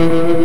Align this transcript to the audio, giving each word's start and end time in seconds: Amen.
Amen. 0.00 0.39